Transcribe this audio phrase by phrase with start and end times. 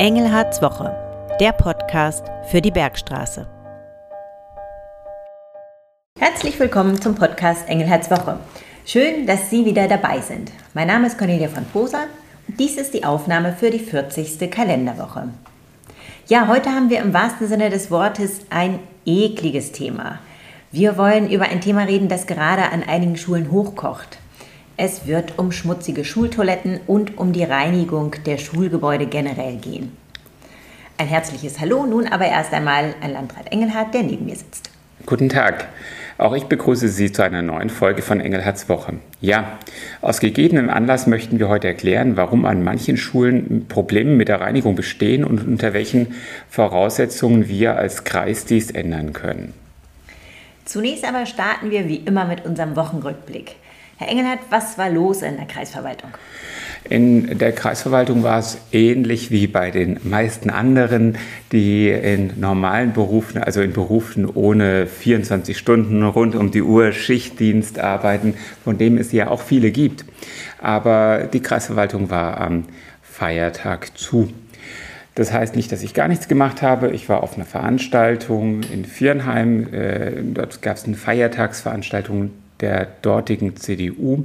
[0.00, 0.96] Engelhards Woche,
[1.40, 3.46] der Podcast für die Bergstraße.
[6.18, 8.38] Herzlich willkommen zum Podcast Engelhards Woche.
[8.86, 10.52] Schön, dass Sie wieder dabei sind.
[10.72, 12.06] Mein Name ist Cornelia von Poser
[12.48, 14.50] und dies ist die Aufnahme für die 40.
[14.50, 15.28] Kalenderwoche.
[16.28, 20.18] Ja, heute haben wir im wahrsten Sinne des Wortes ein ekliges Thema.
[20.72, 24.16] Wir wollen über ein Thema reden, das gerade an einigen Schulen hochkocht.
[24.82, 29.94] Es wird um schmutzige Schultoiletten und um die Reinigung der Schulgebäude generell gehen.
[30.96, 34.70] Ein herzliches Hallo nun aber erst einmal an Landrat Engelhardt, der neben mir sitzt.
[35.04, 35.68] Guten Tag.
[36.16, 38.94] Auch ich begrüße Sie zu einer neuen Folge von Engelhards Woche.
[39.20, 39.58] Ja,
[40.00, 44.76] aus gegebenem Anlass möchten wir heute erklären, warum an manchen Schulen Probleme mit der Reinigung
[44.76, 46.14] bestehen und unter welchen
[46.48, 49.52] Voraussetzungen wir als Kreis dies ändern können.
[50.64, 53.56] Zunächst aber starten wir wie immer mit unserem Wochenrückblick.
[54.00, 56.08] Herr Engelhardt, was war los in der Kreisverwaltung?
[56.88, 61.18] In der Kreisverwaltung war es ähnlich wie bei den meisten anderen,
[61.52, 67.78] die in normalen Berufen, also in Berufen ohne 24 Stunden rund um die Uhr Schichtdienst
[67.78, 70.06] arbeiten, von dem es ja auch viele gibt.
[70.62, 72.64] Aber die Kreisverwaltung war am
[73.02, 74.32] Feiertag zu.
[75.14, 76.90] Das heißt nicht, dass ich gar nichts gemacht habe.
[76.92, 79.74] Ich war auf einer Veranstaltung in Viernheim.
[79.74, 84.24] Äh, dort gab es eine Feiertagsveranstaltung der dortigen CDU.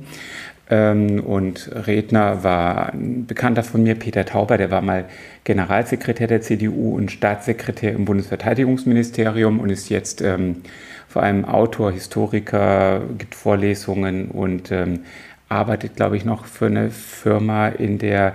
[0.69, 5.05] Ähm, und Redner war ein Bekannter von mir, Peter Tauber, der war mal
[5.43, 10.63] Generalsekretär der CDU und Staatssekretär im Bundesverteidigungsministerium und ist jetzt ähm,
[11.07, 15.01] vor allem Autor, Historiker, gibt Vorlesungen und ähm,
[15.49, 18.33] arbeitet, glaube ich, noch für eine Firma in der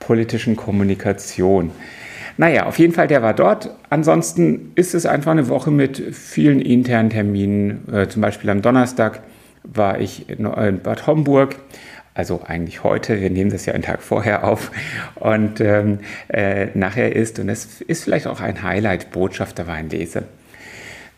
[0.00, 1.70] politischen Kommunikation.
[2.38, 3.70] Naja, auf jeden Fall, der war dort.
[3.90, 9.20] Ansonsten ist es einfach eine Woche mit vielen internen Terminen, äh, zum Beispiel am Donnerstag
[9.72, 10.44] war ich in
[10.82, 11.56] Bad Homburg
[12.16, 14.70] also eigentlich heute, wir nehmen das ja einen Tag vorher auf
[15.16, 20.22] und ähm, äh, nachher ist, und das ist vielleicht auch ein Highlight, Botschafterweinlese.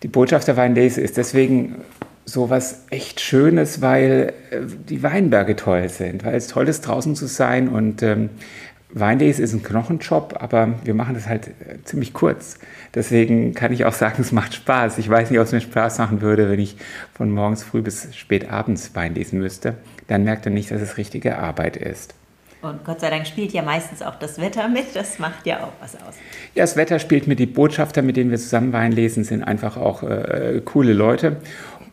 [0.02, 1.76] Die Botschafterweinlese ist deswegen
[2.24, 4.58] so was echt Schönes, weil äh,
[4.88, 8.30] die Weinberge toll sind, weil es toll ist, draußen zu sein und ähm,
[8.90, 12.58] Weinlese ist ein Knochenjob, aber wir machen das halt äh, ziemlich kurz.
[12.94, 14.98] Deswegen kann ich auch sagen, es macht Spaß.
[14.98, 16.76] Ich weiß nicht, ob es mir Spaß machen würde, wenn ich
[17.14, 19.74] von morgens früh bis spät abends Wein lesen müsste.
[20.06, 22.14] Dann merkt er nicht, dass es richtige Arbeit ist.
[22.60, 24.86] Und Gott sei Dank spielt ja meistens auch das Wetter mit.
[24.94, 26.14] Das macht ja auch was aus.
[26.56, 27.38] Ja, das Wetter spielt mit.
[27.38, 31.36] Die Botschafter, mit denen wir zusammen Wein lesen, sind einfach auch äh, coole Leute.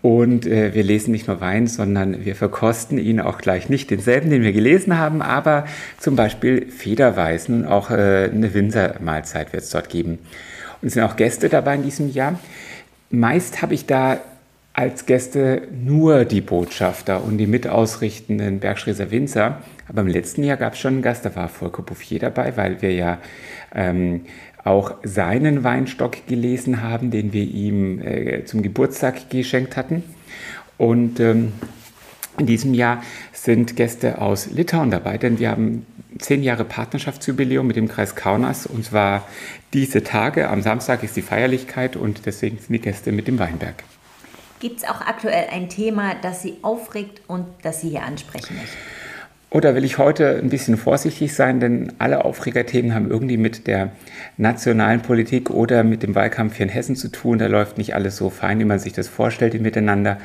[0.01, 4.29] Und äh, wir lesen nicht nur Wein, sondern wir verkosten ihn auch gleich nicht denselben,
[4.29, 5.65] den wir gelesen haben, aber
[5.99, 7.65] zum Beispiel Federweißen.
[7.65, 10.19] Auch äh, eine Winzermahlzeit wird es dort geben.
[10.81, 12.39] Und es sind auch Gäste dabei in diesem Jahr.
[13.09, 14.19] Meist habe ich da
[14.73, 19.61] als Gäste nur die Botschafter und die mitausrichtenden Bergschreser Winzer.
[19.87, 22.81] Aber im letzten Jahr gab es schon einen Gast, da war Volker Bouffier dabei, weil
[22.81, 23.19] wir ja
[23.73, 24.21] ähm,
[24.65, 30.03] auch seinen Weinstock gelesen haben, den wir ihm äh, zum Geburtstag geschenkt hatten.
[30.77, 31.53] Und ähm,
[32.37, 35.85] in diesem Jahr sind Gäste aus Litauen dabei, denn wir haben
[36.19, 39.27] zehn Jahre Partnerschaftsjubiläum mit dem Kreis Kaunas und zwar
[39.73, 40.49] diese Tage.
[40.49, 43.83] Am Samstag ist die Feierlichkeit und deswegen sind die Gäste mit dem Weinberg.
[44.59, 48.77] Gibt es auch aktuell ein Thema, das Sie aufregt und das Sie hier ansprechen möchten?
[49.55, 53.91] Oder will ich heute ein bisschen vorsichtig sein, denn alle Aufregerthemen haben irgendwie mit der
[54.35, 57.39] nationalen Politik oder mit dem Wahlkampf hier in Hessen zu tun.
[57.39, 60.17] Da läuft nicht alles so fein, wie man sich das vorstellt miteinander.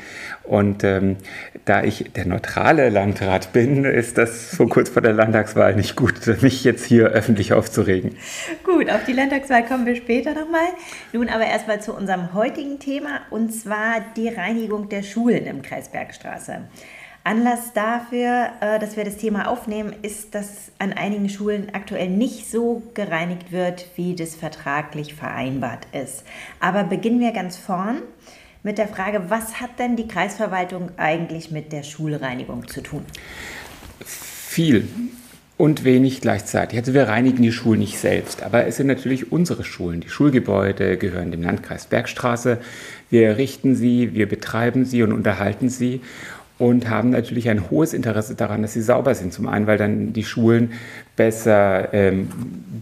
[0.43, 1.15] Und ähm,
[1.63, 6.15] da ich der neutrale Landrat bin, ist das so kurz vor der Landtagswahl nicht gut,
[6.41, 8.17] mich jetzt hier öffentlich aufzuregen.
[8.65, 10.67] Gut, auf die Landtagswahl kommen wir später nochmal.
[11.13, 15.87] Nun aber erstmal zu unserem heutigen Thema und zwar die Reinigung der Schulen im Kreis
[15.87, 16.63] Bergstraße.
[17.23, 22.49] Anlass dafür, äh, dass wir das Thema aufnehmen, ist, dass an einigen Schulen aktuell nicht
[22.49, 26.23] so gereinigt wird, wie das vertraglich vereinbart ist.
[26.59, 28.01] Aber beginnen wir ganz vorn
[28.63, 33.05] mit der Frage, was hat denn die Kreisverwaltung eigentlich mit der Schulreinigung zu tun?
[34.03, 34.87] Viel
[35.57, 36.79] und wenig gleichzeitig.
[36.79, 40.01] Also wir reinigen die Schulen nicht selbst, aber es sind natürlich unsere Schulen.
[40.01, 42.57] Die Schulgebäude gehören dem Landkreis Bergstraße.
[43.11, 46.01] Wir errichten sie, wir betreiben sie und unterhalten sie
[46.61, 49.33] und haben natürlich ein hohes Interesse daran, dass sie sauber sind.
[49.33, 50.73] Zum einen, weil dann die Schulen
[51.15, 52.27] besser ähm,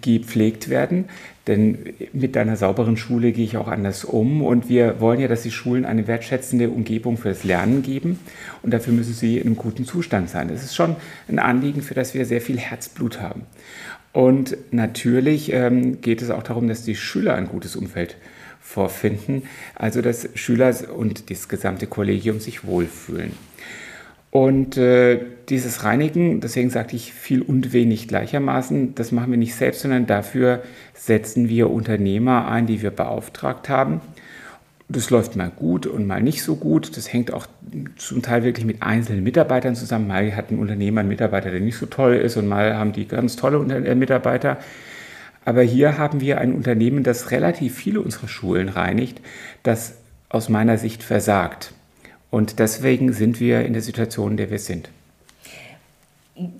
[0.01, 1.05] gepflegt werden,
[1.47, 1.77] denn
[2.11, 5.51] mit einer sauberen Schule gehe ich auch anders um und wir wollen ja, dass die
[5.51, 8.19] Schulen eine wertschätzende Umgebung für das Lernen geben
[8.63, 10.49] und dafür müssen sie in einem guten Zustand sein.
[10.49, 10.97] Das ist schon
[11.29, 13.43] ein Anliegen, für das wir sehr viel Herzblut haben.
[14.11, 18.17] Und natürlich ähm, geht es auch darum, dass die Schüler ein gutes Umfeld
[18.59, 19.43] vorfinden,
[19.75, 23.31] also dass Schüler und das gesamte Kollegium sich wohlfühlen.
[24.31, 29.55] Und äh, dieses Reinigen, deswegen sagte ich viel und wenig gleichermaßen, das machen wir nicht
[29.55, 30.61] selbst, sondern dafür
[30.93, 34.01] setzen wir Unternehmer ein, die wir beauftragt haben.
[34.87, 36.95] Das läuft mal gut und mal nicht so gut.
[36.97, 37.47] Das hängt auch
[37.97, 40.07] zum Teil wirklich mit einzelnen Mitarbeitern zusammen.
[40.07, 43.07] Mal hat ein Unternehmer einen Mitarbeiter, der nicht so toll ist und mal haben die
[43.07, 44.57] ganz tolle äh, Mitarbeiter.
[45.45, 49.21] Aber hier haben wir ein Unternehmen, das relativ viele unserer Schulen reinigt,
[49.63, 49.95] das
[50.27, 51.73] aus meiner Sicht versagt.
[52.31, 54.89] Und deswegen sind wir in der Situation, in der wir sind.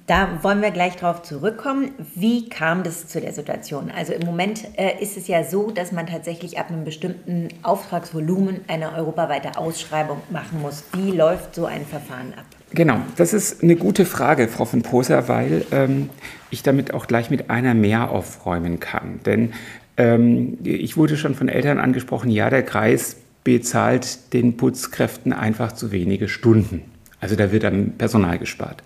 [0.08, 1.92] Da wollen wir gleich drauf zurückkommen.
[2.14, 3.90] Wie kam das zu der Situation?
[3.96, 8.60] Also im Moment äh, ist es ja so, dass man tatsächlich ab einem bestimmten Auftragsvolumen
[8.68, 10.84] eine europaweite Ausschreibung machen muss.
[10.94, 12.44] Wie läuft so ein Verfahren ab?
[12.72, 16.10] Genau, das ist eine gute Frage, Frau von Poser, weil ähm,
[16.52, 19.22] ich damit auch gleich mit einer mehr aufräumen kann.
[19.26, 19.54] Denn
[19.96, 25.92] ähm, ich wurde schon von Eltern angesprochen, ja, der Kreis bezahlt den Putzkräften einfach zu
[25.92, 26.82] wenige Stunden.
[27.20, 28.84] Also da wird am Personal gespart.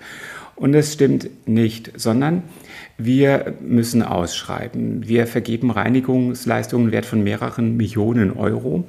[0.56, 2.44] Und das stimmt nicht, sondern
[2.98, 5.08] wir müssen ausschreiben.
[5.08, 8.86] Wir vergeben Reinigungsleistungen wert von mehreren Millionen Euro.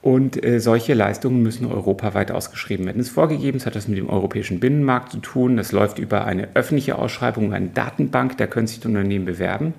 [0.00, 2.98] Und äh, solche Leistungen müssen europaweit ausgeschrieben werden.
[2.98, 5.56] Das ist vorgegeben, es hat das mit dem europäischen Binnenmarkt zu tun.
[5.56, 9.74] Das läuft über eine öffentliche Ausschreibung, eine Datenbank, da können sich die Unternehmen bewerben.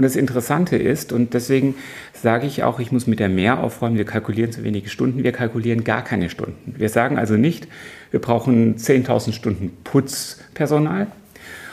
[0.00, 1.74] Und das Interessante ist, und deswegen
[2.14, 5.32] sage ich auch, ich muss mit der Mehr aufräumen, wir kalkulieren zu wenige Stunden, wir
[5.32, 6.74] kalkulieren gar keine Stunden.
[6.78, 7.68] Wir sagen also nicht,
[8.10, 11.08] wir brauchen 10.000 Stunden Putzpersonal,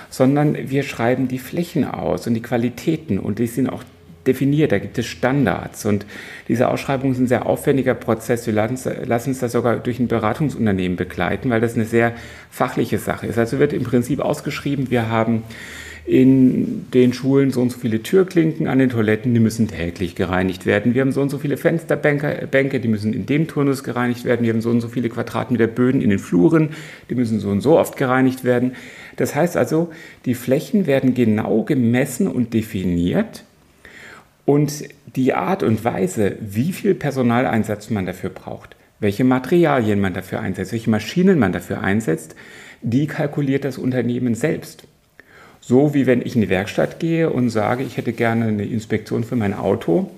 [0.09, 3.85] sondern wir schreiben die Flächen aus und die Qualitäten und die sind auch
[4.25, 5.85] definiert, da gibt es Standards.
[5.85, 6.06] Und
[6.50, 8.45] diese Ausschreibung ist ein sehr aufwendiger Prozess.
[8.45, 12.12] Wir lassen uns das sogar durch ein Beratungsunternehmen begleiten, weil das eine sehr
[12.51, 13.38] fachliche Sache ist.
[13.38, 15.44] Also wird im Prinzip ausgeschrieben, wir haben
[16.07, 20.65] in den Schulen so und so viele Türklinken an den Toiletten, die müssen täglich gereinigt
[20.65, 20.94] werden.
[20.94, 24.45] Wir haben so und so viele Fensterbänke, Bänke, die müssen in dem Turnus gereinigt werden.
[24.45, 26.69] Wir haben so und so viele Quadratmeter Böden in den Fluren,
[27.09, 28.71] die müssen so und so oft gereinigt werden.
[29.18, 29.89] Das heißt also,
[30.24, 33.44] die Flächen werden genau gemessen und definiert
[34.45, 34.86] und
[35.18, 40.71] die Art und Weise, wie viel Personaleinsatz man dafür braucht, welche Materialien man dafür einsetzt,
[40.71, 42.33] welche Maschinen man dafür einsetzt,
[42.81, 44.88] die kalkuliert das Unternehmen selbst.
[45.67, 49.25] So wie wenn ich in die Werkstatt gehe und sage, ich hätte gerne eine Inspektion
[49.25, 50.09] für mein Auto,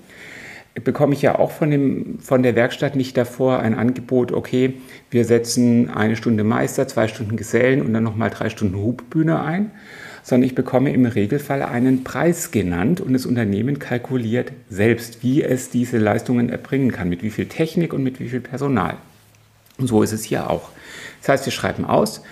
[0.84, 4.74] bekomme ich ja auch von, dem, von der Werkstatt nicht davor ein Angebot, okay,
[5.10, 9.72] wir setzen eine Stunde Meister, zwei Stunden Gesellen und dann nochmal drei Stunden Hubbühne ein,
[10.22, 15.68] sondern ich bekomme im Regelfall einen Preis genannt und das Unternehmen kalkuliert selbst, wie es
[15.68, 18.98] diese Leistungen erbringen kann, mit wie viel Technik und mit wie viel Personal.
[19.78, 20.68] Und so ist es hier auch.
[21.22, 22.22] Das heißt, wir schreiben aus,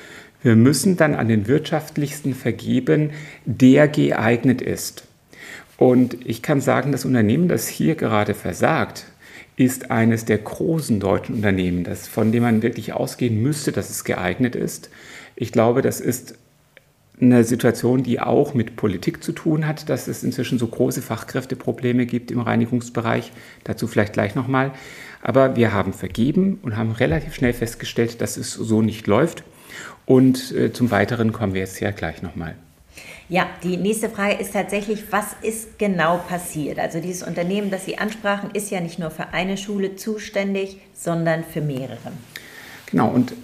[0.42, 3.10] wir müssen dann an den wirtschaftlichsten vergeben,
[3.44, 5.04] der geeignet ist.
[5.76, 9.06] Und ich kann sagen, das Unternehmen, das hier gerade versagt,
[9.56, 14.04] ist eines der großen deutschen Unternehmen, das, von dem man wirklich ausgehen müsste, dass es
[14.04, 14.90] geeignet ist.
[15.34, 16.34] Ich glaube, das ist
[17.20, 22.06] eine Situation, die auch mit Politik zu tun hat, dass es inzwischen so große Fachkräfteprobleme
[22.06, 23.32] gibt im Reinigungsbereich.
[23.64, 24.72] Dazu vielleicht gleich nochmal.
[25.22, 29.42] Aber wir haben vergeben und haben relativ schnell festgestellt, dass es so nicht läuft.
[30.08, 32.54] Und äh, zum Weiteren kommen wir jetzt ja gleich nochmal.
[33.28, 36.78] Ja, die nächste Frage ist tatsächlich, was ist genau passiert?
[36.78, 41.44] Also dieses Unternehmen, das Sie ansprachen, ist ja nicht nur für eine Schule zuständig, sondern
[41.44, 42.12] für mehrere.
[42.86, 43.34] Genau, und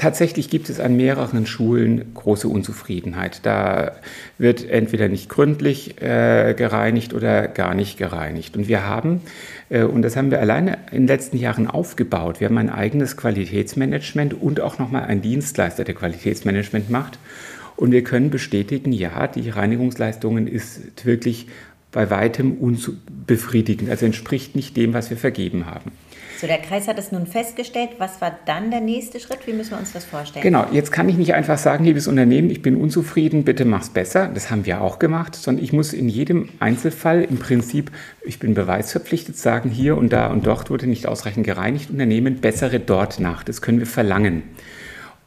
[0.00, 3.44] Tatsächlich gibt es an mehreren Schulen große Unzufriedenheit.
[3.44, 3.96] Da
[4.38, 8.56] wird entweder nicht gründlich äh, gereinigt oder gar nicht gereinigt.
[8.56, 9.20] Und wir haben,
[9.68, 13.18] äh, und das haben wir alleine in den letzten Jahren aufgebaut, wir haben ein eigenes
[13.18, 17.18] Qualitätsmanagement und auch nochmal einen Dienstleister, der Qualitätsmanagement macht.
[17.76, 21.46] Und wir können bestätigen, ja, die Reinigungsleistungen ist wirklich
[21.92, 25.92] bei weitem unbefriedigend, also entspricht nicht dem, was wir vergeben haben.
[26.40, 27.90] So, der Kreis hat es nun festgestellt.
[27.98, 29.46] Was war dann der nächste Schritt?
[29.46, 30.42] Wie müssen wir uns das vorstellen?
[30.42, 34.30] Genau, jetzt kann ich nicht einfach sagen, liebes Unternehmen, ich bin unzufrieden, bitte mach's besser.
[34.32, 37.90] Das haben wir auch gemacht, sondern ich muss in jedem Einzelfall im Prinzip,
[38.22, 42.80] ich bin beweisverpflichtet, sagen, hier und da und dort wurde nicht ausreichend gereinigt, Unternehmen bessere
[42.80, 43.44] dort nach.
[43.44, 44.44] Das können wir verlangen.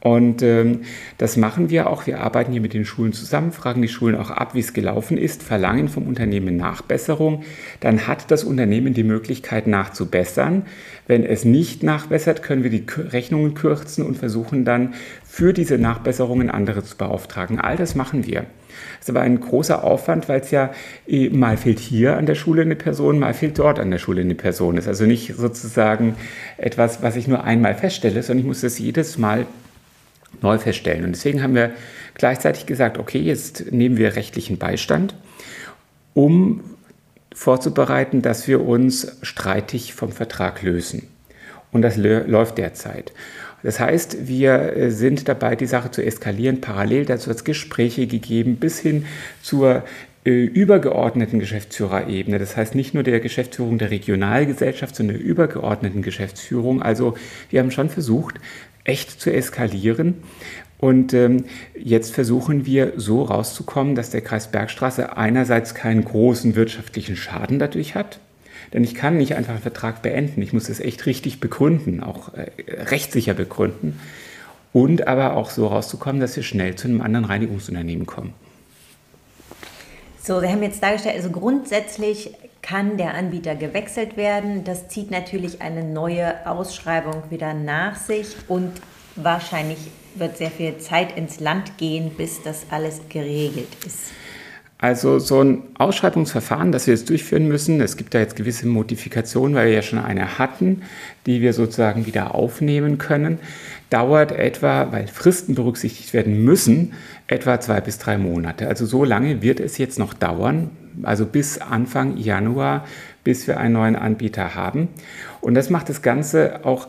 [0.04, 0.82] Und ähm,
[1.16, 2.06] das machen wir auch.
[2.06, 5.16] Wir arbeiten hier mit den Schulen zusammen, fragen die Schulen auch ab, wie es gelaufen
[5.16, 7.42] ist, verlangen vom Unternehmen Nachbesserung.
[7.80, 10.66] Dann hat das Unternehmen die Möglichkeit nachzubessern.
[11.06, 14.92] Wenn es nicht nachbessert, können wir die Rechnungen kürzen und versuchen dann
[15.24, 17.58] für diese Nachbesserungen andere zu beauftragen.
[17.58, 18.40] All das machen wir.
[18.98, 20.70] Das ist aber ein großer Aufwand, weil es ja
[21.06, 24.20] eh, mal fehlt hier an der Schule eine Person, mal fehlt dort an der Schule
[24.20, 24.76] eine Person.
[24.76, 26.14] Das ist also nicht sozusagen
[26.58, 29.46] etwas, was ich nur einmal feststelle, sondern ich muss das jedes Mal
[30.42, 31.04] neu feststellen.
[31.04, 31.72] Und deswegen haben wir
[32.14, 35.14] gleichzeitig gesagt, okay, jetzt nehmen wir rechtlichen Beistand,
[36.14, 36.60] um
[37.34, 41.08] vorzubereiten, dass wir uns streitig vom Vertrag lösen.
[41.72, 43.12] Und das läuft derzeit.
[43.64, 46.60] Das heißt, wir äh, sind dabei, die Sache zu eskalieren.
[46.60, 49.06] Parallel dazu hat es Gespräche gegeben bis hin
[49.42, 49.82] zur
[50.24, 52.38] äh, übergeordneten Geschäftsführerebene.
[52.38, 56.82] Das heißt nicht nur der Geschäftsführung der Regionalgesellschaft, sondern der übergeordneten Geschäftsführung.
[56.82, 57.14] Also
[57.50, 58.36] wir haben schon versucht,
[58.84, 60.22] echt zu eskalieren.
[60.78, 67.16] Und ähm, jetzt versuchen wir so rauszukommen, dass der Kreis Bergstraße einerseits keinen großen wirtschaftlichen
[67.16, 68.18] Schaden dadurch hat,
[68.72, 70.42] denn ich kann nicht einfach einen Vertrag beenden.
[70.42, 73.98] Ich muss es echt richtig begründen, auch äh, rechtssicher begründen.
[74.72, 78.34] Und aber auch so rauszukommen, dass wir schnell zu einem anderen Reinigungsunternehmen kommen.
[80.20, 82.32] So, Sie haben jetzt dargestellt, also grundsätzlich
[82.64, 84.64] kann der Anbieter gewechselt werden.
[84.64, 88.72] Das zieht natürlich eine neue Ausschreibung wieder nach sich und
[89.16, 89.78] wahrscheinlich
[90.14, 94.12] wird sehr viel Zeit ins Land gehen, bis das alles geregelt ist.
[94.78, 99.54] Also so ein Ausschreibungsverfahren, das wir jetzt durchführen müssen, es gibt da jetzt gewisse Modifikationen,
[99.54, 100.82] weil wir ja schon eine hatten,
[101.26, 103.40] die wir sozusagen wieder aufnehmen können,
[103.90, 106.94] dauert etwa, weil Fristen berücksichtigt werden müssen,
[107.26, 108.68] etwa zwei bis drei Monate.
[108.68, 110.70] Also so lange wird es jetzt noch dauern,
[111.02, 112.86] also bis Anfang Januar,
[113.24, 114.88] bis wir einen neuen Anbieter haben.
[115.40, 116.88] Und das macht das Ganze auch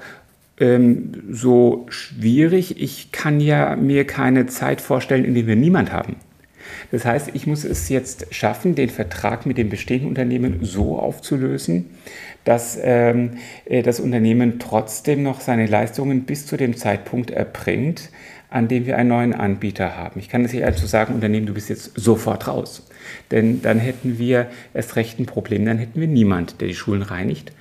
[0.59, 2.81] ähm, so schwierig.
[2.81, 6.17] Ich kann ja mir keine Zeit vorstellen, in der wir niemand haben.
[6.91, 11.85] Das heißt, ich muss es jetzt schaffen, den Vertrag mit dem bestehenden Unternehmen so aufzulösen,
[12.43, 13.31] dass ähm,
[13.65, 18.09] äh, das Unternehmen trotzdem noch seine Leistungen bis zu dem Zeitpunkt erbringt,
[18.49, 20.19] an dem wir einen neuen Anbieter haben.
[20.19, 22.87] Ich kann das hier also sagen, Unternehmen, du bist jetzt sofort raus.
[23.31, 27.01] Denn dann hätten wir erst recht ein Problem, dann hätten wir niemand, der die Schulen
[27.01, 27.51] reinigt.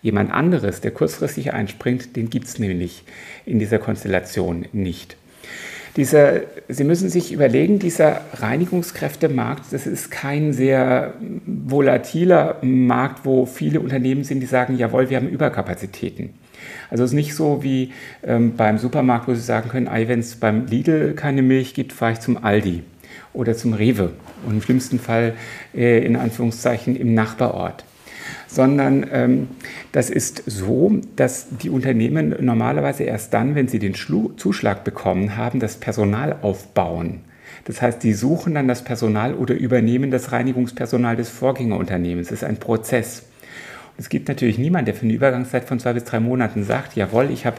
[0.00, 3.02] Jemand anderes, der kurzfristig einspringt, den gibt es nämlich
[3.44, 5.16] in dieser Konstellation nicht.
[5.96, 11.14] Dieser, Sie müssen sich überlegen, dieser Reinigungskräftemarkt, das ist kein sehr
[11.44, 16.30] volatiler Markt, wo viele Unternehmen sind, die sagen, jawohl, wir haben Überkapazitäten.
[16.90, 20.36] Also es ist nicht so wie ähm, beim Supermarkt, wo Sie sagen können, wenn es
[20.36, 22.84] beim Lidl keine Milch gibt, fahre ich zum Aldi
[23.32, 24.12] oder zum Rewe
[24.46, 25.34] und im schlimmsten Fall
[25.74, 27.84] äh, in Anführungszeichen im Nachbarort
[28.46, 29.48] sondern ähm,
[29.92, 35.36] das ist so, dass die Unternehmen normalerweise erst dann, wenn sie den Schlu Zuschlag bekommen
[35.36, 37.20] haben, das Personal aufbauen.
[37.64, 42.28] Das heißt, die suchen dann das Personal oder übernehmen das Reinigungspersonal des Vorgängerunternehmens.
[42.28, 43.24] Das ist ein Prozess.
[43.96, 46.96] Und es gibt natürlich niemanden, der für eine Übergangszeit von zwei bis drei Monaten sagt,
[46.96, 47.58] jawohl, ich habe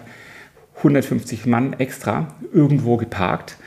[0.77, 3.57] 150 Mann extra irgendwo geparkt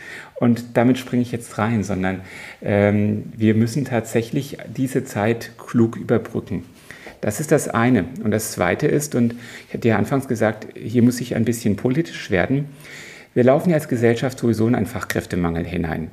[0.42, 2.22] und damit springe ich jetzt rein, sondern
[2.62, 6.64] ähm, wir müssen tatsächlich diese Zeit klug überbrücken.
[7.20, 8.06] Das ist das eine.
[8.24, 9.36] Und das zweite ist, und
[9.68, 12.64] ich hatte ja anfangs gesagt, hier muss ich ein bisschen politisch werden.
[13.34, 16.10] Wir laufen ja als Gesellschaft sowieso in einen Fachkräftemangel hinein.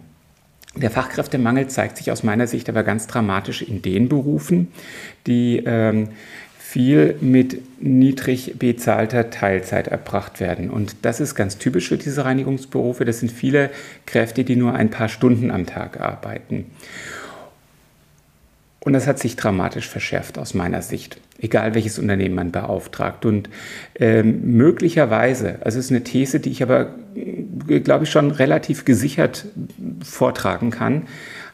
[0.75, 4.67] Der Fachkräftemangel zeigt sich aus meiner Sicht aber ganz dramatisch in den Berufen,
[5.25, 6.09] die ähm,
[6.70, 10.70] viel mit niedrig bezahlter Teilzeit erbracht werden.
[10.70, 13.06] Und das ist ganz typisch für diese Reinigungsberufe.
[13.06, 13.72] Das sind viele
[14.06, 16.66] Kräfte, die nur ein paar Stunden am Tag arbeiten.
[18.82, 23.26] Und das hat sich dramatisch verschärft aus meiner Sicht, egal welches Unternehmen man beauftragt.
[23.26, 23.50] Und
[23.96, 28.86] ähm, möglicherweise, also es ist eine These, die ich aber, äh, glaube ich, schon relativ
[28.86, 29.46] gesichert
[30.04, 31.08] vortragen kann,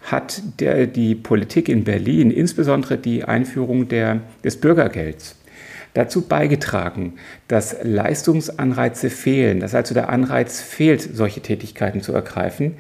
[0.06, 5.36] hat der, die Politik in Berlin, insbesondere die Einführung der, des Bürgergelds,
[5.96, 7.14] dazu beigetragen,
[7.48, 12.76] dass Leistungsanreize fehlen, dass also der Anreiz fehlt, solche Tätigkeiten zu ergreifen,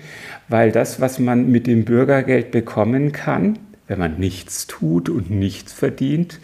[0.50, 5.72] weil das, was man mit dem Bürgergeld bekommen kann, wenn man nichts tut und nichts
[5.72, 6.39] verdient,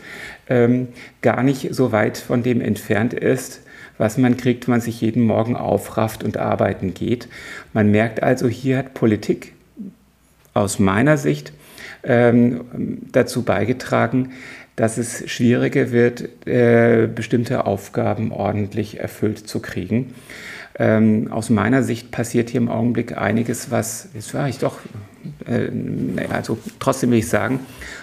[0.50, 0.88] ähm,
[1.22, 3.62] gar nicht so weit von dem entfernt ist,
[3.98, 7.28] was man kriegt, wenn man sich jeden Morgen aufrafft und arbeiten geht.
[7.74, 9.54] Man merkt also, hier hat Politik
[10.54, 11.54] aus meiner Sicht
[12.04, 12.62] ähm,
[13.12, 14.32] dazu beigetragen,
[14.76, 20.14] dass es schwieriger wird, äh, bestimmte Aufgaben ordentlich erfüllt zu kriegen.
[20.80, 24.80] Ähm, aus meiner Sicht passiert hier im Augenblick einiges, was, jetzt war ich doch,
[25.46, 25.70] äh,
[26.32, 27.60] also trotzdem will ich sagen,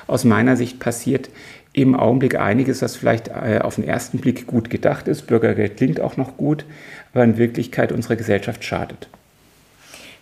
[0.06, 1.30] aus meiner Sicht passiert
[1.72, 5.26] im Augenblick einiges, was vielleicht äh, auf den ersten Blick gut gedacht ist.
[5.26, 6.64] Bürgergeld klingt auch noch gut,
[7.12, 9.08] aber in Wirklichkeit unserer Gesellschaft schadet.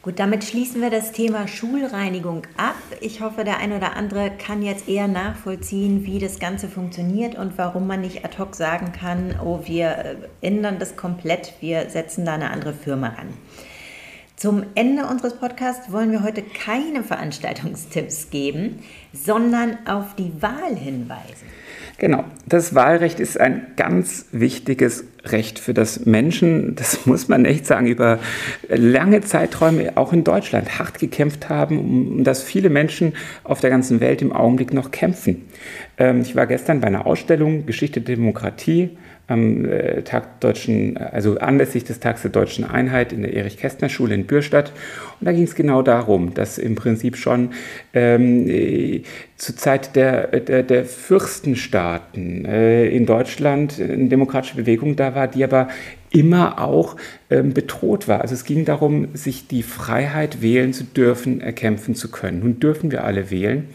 [0.07, 2.77] Gut, damit schließen wir das Thema Schulreinigung ab.
[3.01, 7.59] Ich hoffe, der eine oder andere kann jetzt eher nachvollziehen, wie das Ganze funktioniert und
[7.59, 12.25] warum man nicht ad hoc sagen kann, oh, wir äh, ändern das komplett, wir setzen
[12.25, 13.35] da eine andere Firma ran.
[14.37, 18.81] Zum Ende unseres Podcasts wollen wir heute keine Veranstaltungstipps geben,
[19.14, 21.47] sondern auf die Wahl hinweisen.
[21.97, 27.66] Genau, das Wahlrecht ist ein ganz wichtiges Wahlrecht, für das Menschen, das muss man echt
[27.66, 28.19] sagen, über
[28.69, 33.14] lange Zeiträume auch in Deutschland hart gekämpft haben, um das viele Menschen
[33.45, 35.45] auf der ganzen Welt im Augenblick noch kämpfen.
[35.99, 38.97] Ähm, ich war gestern bei einer Ausstellung Geschichte der Demokratie
[39.28, 44.26] am äh, Tag deutschen, also anlässlich des Tags der deutschen Einheit in der Erich-Kästner-Schule in
[44.26, 44.73] Bürstadt.
[45.21, 47.50] Und da ging es genau darum, dass im Prinzip schon
[47.92, 49.02] ähm, äh,
[49.37, 55.42] zur Zeit der, der, der Fürstenstaaten äh, in Deutschland eine demokratische Bewegung da war, die
[55.42, 55.68] aber
[56.11, 56.97] immer auch
[57.28, 58.21] ähm, bedroht war.
[58.21, 62.40] Also es ging darum, sich die Freiheit wählen zu dürfen, erkämpfen zu können.
[62.40, 63.66] Nun dürfen wir alle wählen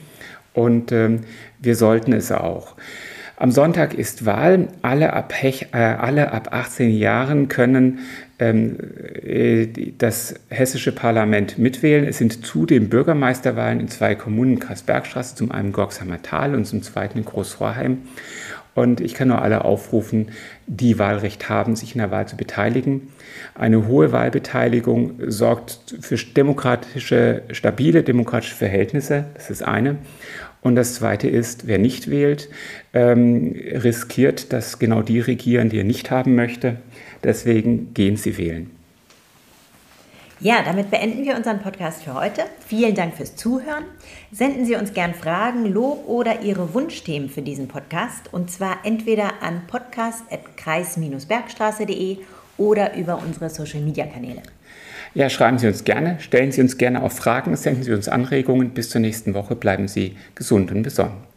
[0.54, 1.22] und ähm,
[1.60, 2.76] wir sollten es auch.
[3.42, 4.68] Am Sonntag ist Wahl.
[4.84, 7.98] Alle ab, äh, alle ab 18 Jahren können
[8.38, 8.78] ähm,
[9.24, 9.66] äh,
[9.98, 12.06] das hessische Parlament mitwählen.
[12.06, 17.18] Es sind zudem Bürgermeisterwahlen in zwei Kommunen, Kreisbergstraße, zum einen Gorksheimer Tal und zum zweiten
[17.18, 18.04] in Großvorheim.
[18.76, 20.30] Und ich kann nur alle aufrufen,
[20.68, 23.08] die Wahlrecht haben, sich in der Wahl zu beteiligen.
[23.56, 29.26] Eine hohe Wahlbeteiligung sorgt für demokratische, stabile demokratische Verhältnisse.
[29.34, 29.98] Das ist eine.
[30.62, 32.50] Und das Zweite ist, wer nicht wählt,
[32.94, 36.78] ähm, riskiert, dass genau die regieren, die er nicht haben möchte.
[37.24, 38.70] Deswegen gehen Sie wählen.
[40.44, 42.42] Ja, damit beenden wir unseren Podcast für heute.
[42.66, 43.84] Vielen Dank fürs Zuhören.
[44.32, 49.44] Senden Sie uns gern Fragen, Lob oder Ihre Wunschthemen für diesen Podcast und zwar entweder
[49.44, 52.18] an podcast.kreis-bergstraße.de
[52.58, 54.42] oder über unsere Social Media Kanäle.
[55.14, 58.70] Ja, schreiben Sie uns gerne, stellen Sie uns gerne auch Fragen, senden Sie uns Anregungen.
[58.70, 61.31] Bis zur nächsten Woche bleiben Sie gesund und besonnen.